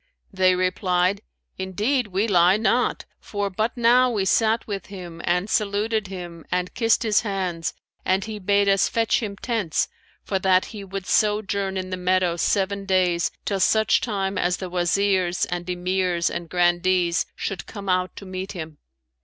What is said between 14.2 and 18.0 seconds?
as the Wazirs and Emirs and Grandees should come